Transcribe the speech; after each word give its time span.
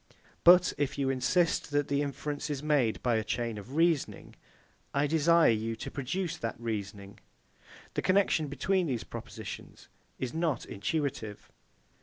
But 0.43 0.73
if 0.79 0.97
you 0.97 1.11
insist 1.11 1.69
that 1.69 1.87
the 1.87 2.01
inference 2.01 2.49
is 2.49 2.63
made 2.63 3.03
by 3.03 3.17
a 3.17 3.23
chain 3.23 3.59
of 3.59 3.75
reasoning, 3.75 4.33
I 4.95 5.05
desire 5.05 5.51
you 5.51 5.75
to 5.75 5.91
produce 5.91 6.37
that 6.37 6.59
reasoning. 6.59 7.19
The 7.93 8.01
connexion 8.01 8.47
between 8.47 8.87
these 8.87 9.03
propositions 9.03 9.89
is 10.17 10.33
not 10.33 10.65
intuitive. 10.65 11.51